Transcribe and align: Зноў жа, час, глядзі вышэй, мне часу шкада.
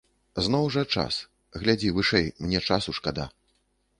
Зноў 0.45 0.69
жа, 0.75 0.83
час, 1.01 1.19
глядзі 1.63 1.93
вышэй, 1.99 2.31
мне 2.45 2.59
часу 2.73 2.97
шкада. 3.01 3.29